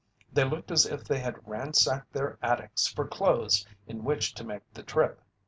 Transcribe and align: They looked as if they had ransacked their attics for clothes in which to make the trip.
They 0.33 0.43
looked 0.43 0.71
as 0.71 0.87
if 0.87 1.03
they 1.03 1.19
had 1.19 1.47
ransacked 1.47 2.11
their 2.11 2.39
attics 2.41 2.87
for 2.87 3.07
clothes 3.07 3.67
in 3.85 4.03
which 4.03 4.33
to 4.33 4.43
make 4.43 4.63
the 4.73 4.81
trip. 4.81 5.21